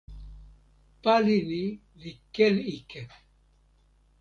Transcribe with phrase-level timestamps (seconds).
[1.03, 1.63] pali ni
[2.01, 3.01] li ken ike.